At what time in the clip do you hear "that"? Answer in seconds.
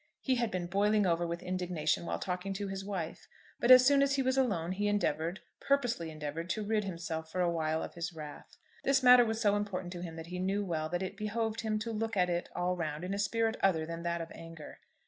10.15-10.25, 10.89-11.03, 14.01-14.21